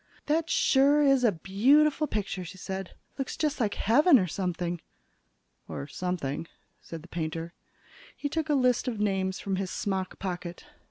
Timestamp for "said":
2.57-2.95, 6.81-7.03